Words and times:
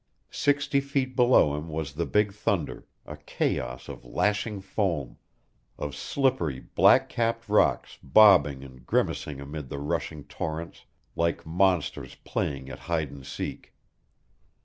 Sixty 0.31 0.79
feet 0.81 1.15
below 1.15 1.55
him 1.55 1.69
was 1.69 1.93
the 1.93 2.07
Big 2.07 2.33
Thunder, 2.33 2.87
a 3.05 3.17
chaos 3.17 3.87
of 3.87 4.03
lashing 4.03 4.59
foam, 4.59 5.19
of 5.77 5.95
slippery, 5.95 6.59
black 6.59 7.07
capped 7.07 7.47
rocks 7.47 7.99
bobbing 8.01 8.63
and 8.63 8.83
grimacing 8.83 9.39
amid 9.39 9.69
the 9.69 9.77
rushing 9.77 10.23
torrents 10.23 10.85
like 11.15 11.45
monsters 11.45 12.15
playing 12.23 12.67
at 12.67 12.79
hide 12.79 13.11
and 13.11 13.27
seek. 13.27 13.75